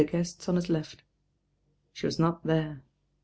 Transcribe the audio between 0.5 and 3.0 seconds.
his left. She was not there.